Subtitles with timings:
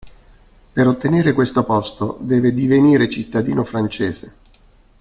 [0.73, 4.33] Per ottenere questo posto, deve divenire cittadino francese.